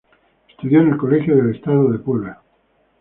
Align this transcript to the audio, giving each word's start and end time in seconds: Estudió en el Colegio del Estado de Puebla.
Estudió 0.49 0.81
en 0.81 0.87
el 0.93 0.97
Colegio 0.97 1.35
del 1.35 1.53
Estado 1.53 1.91
de 1.91 1.99
Puebla. 1.99 2.41